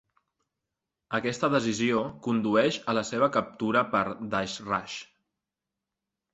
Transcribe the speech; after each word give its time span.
Aquesta 1.17 1.49
decisió 1.55 1.99
condueix 2.29 2.81
a 2.87 2.97
la 3.01 3.05
seva 3.11 3.29
captura 3.37 3.87
per 3.95 4.03
Dashrath. 4.35 5.01